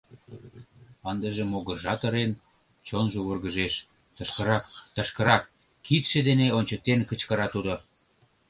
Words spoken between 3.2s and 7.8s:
вургыжеш, «Тышкырак, тышкырак»,— кидше дене ончыктен кычкыра тудо.